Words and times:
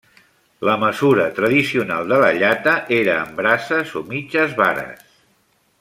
La 0.67 0.73
mesura 0.83 1.27
tradicional 1.39 2.09
de 2.13 2.19
la 2.23 2.31
llata 2.39 2.75
era 2.99 3.21
en 3.27 3.37
braces 3.43 3.95
o 4.01 4.05
mitges 4.15 4.57
vares. 4.63 5.07